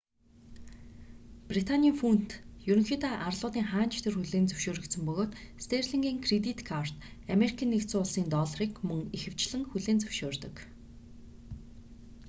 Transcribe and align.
британийн 1.49 1.95
фунт 2.01 2.29
ерөнхийдөө 2.69 3.13
арлуудын 3.27 3.67
хаана 3.71 3.91
ч 3.93 3.95
тэр 4.03 4.13
хүлээн 4.17 4.47
зөвшөөрөгдсөн 4.49 5.03
бөгөөд 5.05 5.31
стэнлигийн 5.63 6.19
кредит 6.25 6.59
карт 6.69 6.95
америкийн 7.35 7.71
нэгдсэн 7.71 8.01
улсын 8.03 8.25
долларыг 8.35 8.73
мөн 8.87 9.01
ихэвчлэн 9.17 9.63
хүлээн 9.67 9.99
зөвшөөрдөг 10.01 10.55